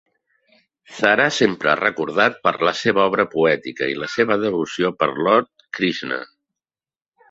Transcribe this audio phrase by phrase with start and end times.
[0.99, 6.25] Serà sempre recordat per la seva obra poètica i la seva devoció per Lord Krishna.